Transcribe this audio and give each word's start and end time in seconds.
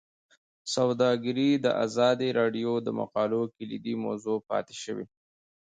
سوداګري 0.75 1.49
د 1.65 1.67
ازادي 1.85 2.29
راډیو 2.39 2.71
د 2.85 2.87
مقالو 2.99 3.41
کلیدي 3.55 3.95
موضوع 4.05 4.37
پاتې 4.49 4.75
شوی. 4.83 5.05